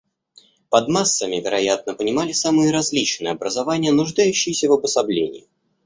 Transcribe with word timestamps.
Под 0.71 0.87
массами, 0.87 1.35
вероятно, 1.39 1.93
понимали 1.93 2.31
самые 2.31 2.71
различные 2.71 3.33
образования, 3.33 3.91
нуждающиеся 3.91 4.67
в 4.67 4.71
обособлении. 4.73 5.47